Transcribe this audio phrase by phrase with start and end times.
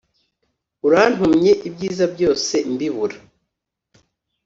[0.87, 3.17] urantumye ibyiza byose mbibura